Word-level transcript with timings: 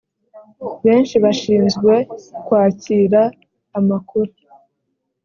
benshi 0.85 1.15
bashinzwe 1.23 1.93
kwakira 2.45 3.21
amakuru 3.77 4.31